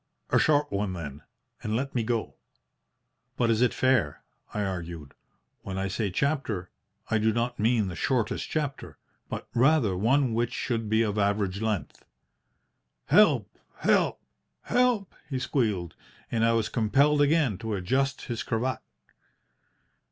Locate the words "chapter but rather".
8.49-9.95